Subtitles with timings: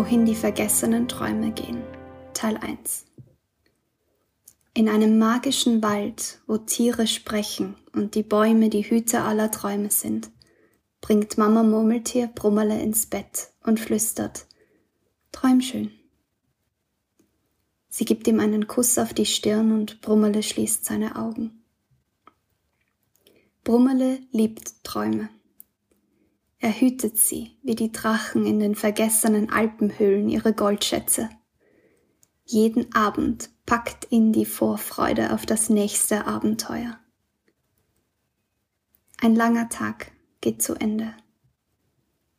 [0.00, 1.82] Wohin die vergessenen Träume gehen.
[2.32, 3.04] Teil 1
[4.72, 10.30] In einem magischen Wald, wo Tiere sprechen und die Bäume die Hüter aller Träume sind,
[11.02, 14.46] bringt Mama Murmeltier Brummerle ins Bett und flüstert
[15.32, 15.90] Träum schön.
[17.90, 21.62] Sie gibt ihm einen Kuss auf die Stirn und Brummerle schließt seine Augen.
[23.64, 25.28] Brummerle liebt Träume.
[26.60, 31.30] Er hütet sie, wie die Drachen in den vergessenen Alpenhöhlen ihre Goldschätze.
[32.44, 36.98] Jeden Abend packt ihn die Vorfreude auf das nächste Abenteuer.
[39.22, 41.14] Ein langer Tag geht zu Ende.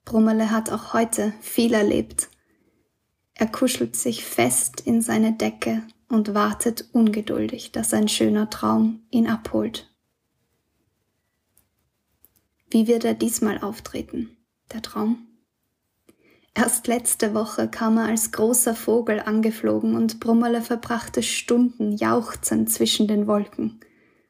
[0.05, 2.29] Brummerle hat auch heute viel erlebt.
[3.33, 9.27] Er kuschelt sich fest in seine Decke und wartet ungeduldig, dass ein schöner Traum ihn
[9.27, 9.90] abholt.
[12.71, 14.37] Wie wird er diesmal auftreten,
[14.71, 15.27] der Traum?
[16.53, 23.07] Erst letzte Woche kam er als großer Vogel angeflogen und Brummerle verbrachte Stunden jauchzend zwischen
[23.09, 23.81] den Wolken,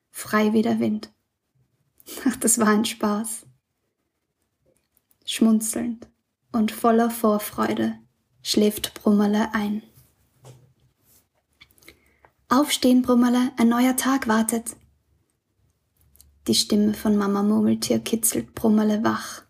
[0.10, 1.12] frei wie der Wind.
[2.28, 3.46] Ach, das war ein Spaß.
[5.24, 6.08] Schmunzelnd
[6.52, 7.98] und voller Vorfreude
[8.42, 9.84] schläft Brummerle ein.
[12.50, 14.76] Aufstehen, Brummerle, ein neuer Tag wartet.
[16.52, 19.44] Die Stimme von Mama Murmeltier kitzelt Brummerle wach.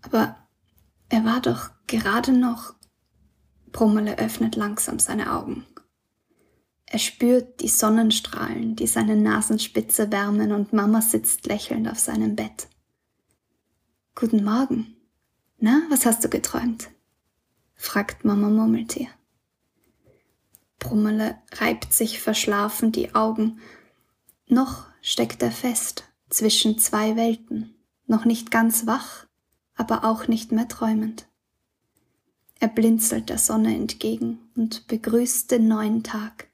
[0.00, 0.34] Aber
[1.10, 2.74] er war doch gerade noch.
[3.70, 5.66] Brummerle öffnet langsam seine Augen.
[6.86, 12.68] Er spürt die Sonnenstrahlen, die seine Nasenspitze wärmen und Mama sitzt lächelnd auf seinem Bett.
[14.14, 14.96] Guten Morgen.
[15.58, 16.88] Na, was hast du geträumt?
[17.74, 19.08] fragt Mama Murmeltier.
[20.78, 23.60] Brummerle reibt sich verschlafen die Augen.
[24.48, 27.74] Noch steckt er fest zwischen zwei Welten,
[28.06, 29.26] noch nicht ganz wach,
[29.74, 31.26] aber auch nicht mehr träumend.
[32.60, 36.48] Er blinzelt der Sonne entgegen und begrüßt den neuen Tag.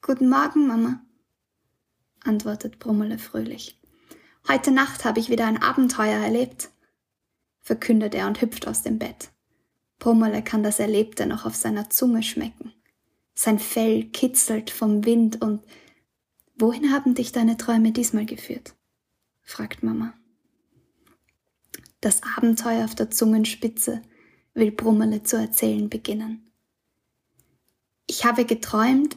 [0.00, 1.00] Guten Morgen, Mama,
[2.24, 3.80] antwortet Brummele fröhlich.
[4.46, 6.70] Heute Nacht habe ich wieder ein Abenteuer erlebt,
[7.60, 9.30] verkündet er und hüpft aus dem Bett.
[9.98, 12.72] Brummele kann das Erlebte noch auf seiner Zunge schmecken.
[13.34, 15.64] Sein Fell kitzelt vom Wind und
[16.54, 18.74] Wohin haben dich deine Träume diesmal geführt?
[19.42, 20.14] fragt Mama.
[22.00, 24.02] Das Abenteuer auf der Zungenspitze
[24.54, 26.50] will Brummele zu erzählen beginnen.
[28.06, 29.16] Ich habe geträumt.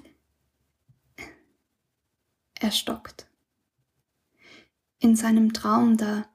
[2.59, 3.27] Er stockt.
[4.99, 6.27] In seinem Traum da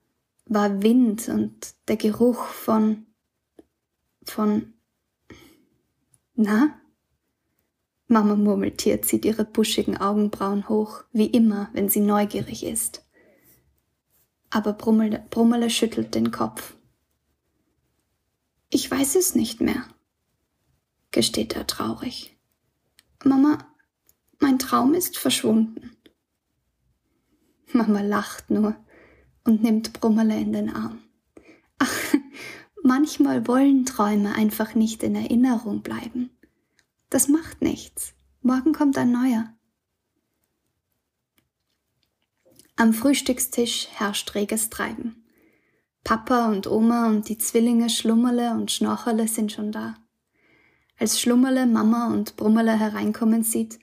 [0.44, 3.06] war Wind und der Geruch von
[4.24, 4.74] von
[6.34, 6.80] na?
[8.10, 13.06] Mama Murmeltier zieht ihre buschigen Augenbrauen hoch, wie immer, wenn sie neugierig ist.
[14.50, 16.74] Aber Brummele, Brummele schüttelt den Kopf.
[18.68, 19.84] Ich weiß es nicht mehr,
[21.12, 22.36] gesteht er traurig.
[23.22, 23.58] Mama,
[24.40, 25.92] mein Traum ist verschwunden.
[27.72, 28.74] Mama lacht nur
[29.44, 30.98] und nimmt Brummele in den Arm.
[31.78, 31.94] Ach,
[32.82, 36.30] manchmal wollen Träume einfach nicht in Erinnerung bleiben.
[37.10, 38.14] Das macht nichts.
[38.40, 39.52] Morgen kommt ein neuer.
[42.76, 45.26] Am Frühstückstisch herrscht reges Treiben.
[46.04, 49.96] Papa und Oma und die Zwillinge Schlummerle und Schnorcherle sind schon da.
[50.98, 53.80] Als Schlummerle Mama und Brummerle hereinkommen sieht,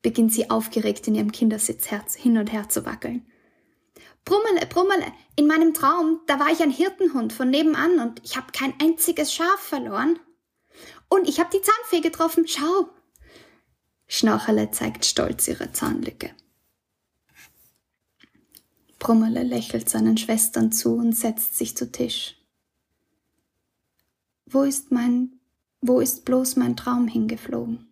[0.00, 3.26] beginnt sie aufgeregt in ihrem Kindersitz hin und her zu wackeln.
[4.24, 8.50] Brummerle, Brummerle, in meinem Traum, da war ich ein Hirtenhund von nebenan und ich habe
[8.52, 10.18] kein einziges Schaf verloren.
[11.12, 12.48] Und ich habe die Zahnfee getroffen.
[12.48, 12.88] Schau.
[14.08, 16.30] Schnorcherle zeigt stolz ihre Zahnlücke.
[18.98, 22.38] Brummerle lächelt seinen Schwestern zu und setzt sich zu Tisch.
[24.46, 25.38] Wo ist mein,
[25.82, 27.86] wo ist bloß mein Traum hingeflogen?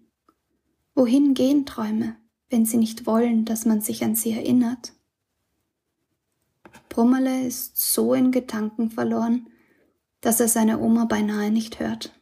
[0.94, 2.16] Wohin gehen Träume,
[2.48, 4.94] wenn sie nicht wollen, dass man sich an sie erinnert?
[6.88, 9.50] Brummerle ist so in Gedanken verloren,
[10.22, 12.14] dass er seine Oma beinahe nicht hört.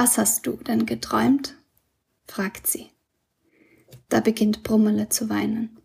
[0.00, 1.56] Was hast du denn geträumt?
[2.26, 2.88] fragt sie.
[4.08, 5.78] Da beginnt Brummele zu weinen.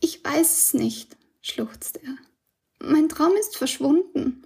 [0.00, 2.16] Ich weiß es nicht, schluchzt er.
[2.80, 4.42] Mein Traum ist verschwunden.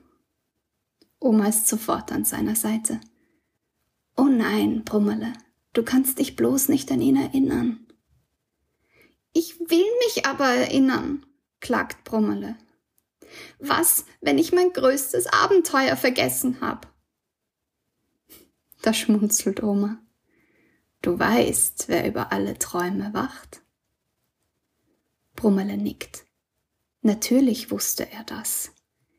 [1.19, 3.01] Oma ist sofort an seiner Seite.
[4.19, 5.33] Oh nein, Brummele,
[5.73, 7.87] du kannst dich bloß nicht an ihn erinnern.
[9.33, 11.25] Ich will mich aber erinnern,
[11.61, 12.59] klagt Brummele.
[13.61, 16.92] Was, wenn ich mein größtes Abenteuer vergessen hab?
[18.83, 19.99] Da schmunzelt Oma.
[21.03, 23.63] Du weißt, wer über alle Träume wacht?
[25.35, 26.27] Brummele nickt.
[27.01, 28.73] Natürlich wusste er das.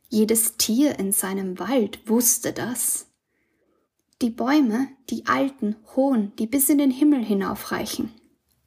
[0.10, 3.08] Jedes Tier in seinem Wald wusste das.
[4.22, 8.14] Die Bäume, die alten, hohen, die bis in den Himmel hinaufreichen,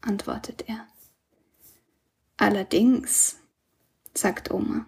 [0.01, 0.87] antwortet er.
[2.37, 3.39] Allerdings,
[4.13, 4.87] sagt Oma,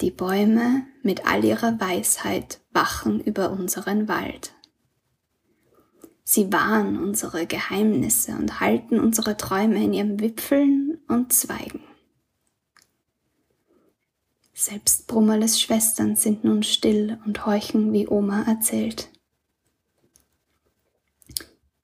[0.00, 4.52] die Bäume mit all ihrer Weisheit wachen über unseren Wald.
[6.28, 11.84] Sie wahren unsere Geheimnisse und halten unsere Träume in ihren Wipfeln und Zweigen.
[14.52, 19.08] Selbst Brummerles Schwestern sind nun still und horchen, wie Oma erzählt.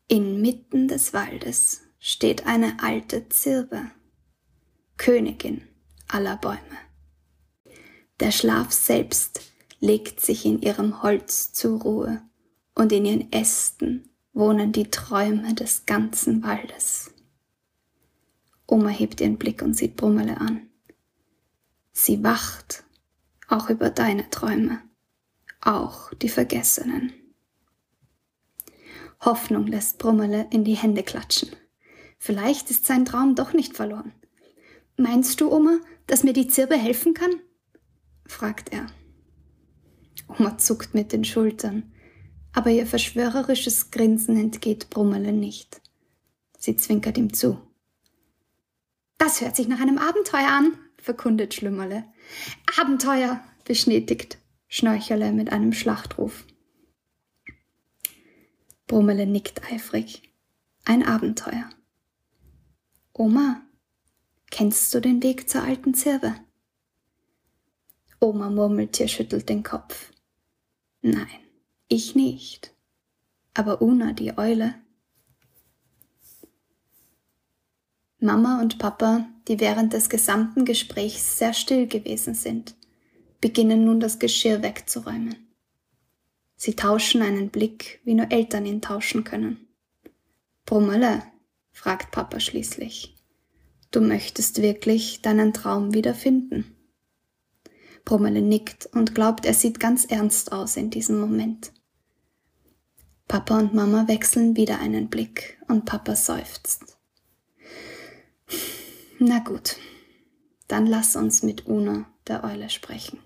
[0.09, 3.93] Inmitten des Waldes steht eine alte Zirbe,
[4.97, 5.69] Königin
[6.09, 6.59] aller Bäume.
[8.19, 9.41] Der Schlaf selbst
[9.79, 12.23] legt sich in ihrem Holz zur Ruhe
[12.75, 17.13] und in ihren Ästen wohnen die Träume des ganzen Waldes.
[18.67, 20.69] Oma hebt ihren Blick und sieht Brummele an.
[21.93, 22.85] Sie wacht
[23.49, 24.81] auch über deine Träume,
[25.61, 27.13] auch die Vergessenen.
[29.21, 31.51] Hoffnung lässt Brummele in die Hände klatschen.
[32.19, 34.13] Vielleicht ist sein Traum doch nicht verloren.
[34.97, 37.33] Meinst du, Oma, dass mir die Zirbe helfen kann?
[38.27, 38.87] fragt er.
[40.29, 41.92] Oma zuckt mit den Schultern
[42.53, 45.81] aber ihr verschwörerisches Grinsen entgeht Brummele nicht.
[46.59, 47.61] Sie zwinkert ihm zu.
[49.19, 52.05] Das hört sich nach einem Abenteuer an, verkundet Schlümmerle.
[52.79, 54.39] Abenteuer, bestätigt
[54.69, 56.45] Schnorcherle mit einem Schlachtruf.
[58.87, 60.23] Brummele nickt eifrig.
[60.85, 61.69] Ein Abenteuer.
[63.13, 63.63] Oma,
[64.51, 66.35] kennst du den Weg zur alten Zirbe?
[68.19, 70.13] Oma Murmeltier schüttelt den Kopf.
[71.03, 71.42] Nein.
[71.95, 72.75] Ich nicht.
[73.53, 74.77] Aber Una, die Eule.
[78.19, 82.77] Mama und Papa, die während des gesamten Gesprächs sehr still gewesen sind,
[83.43, 85.37] beginnen nun das Geschirr wegzuräumen.
[86.57, 89.69] Sie tauschen einen Blick, wie nur Eltern ihn tauschen können.
[90.65, 91.23] Brummele,
[91.73, 93.23] fragt Papa schließlich,
[93.91, 96.75] du möchtest wirklich deinen Traum wiederfinden?
[98.07, 101.71] Brummele nickt und glaubt, er sieht ganz ernst aus in diesem Moment.
[103.33, 106.99] Papa und Mama wechseln wieder einen Blick und Papa seufzt.
[109.19, 109.77] Na gut,
[110.69, 113.21] dann lass uns mit Una, der Eule, sprechen.